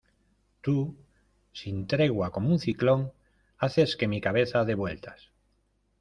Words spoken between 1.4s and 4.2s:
sin tregua como un ciclón, haces que mi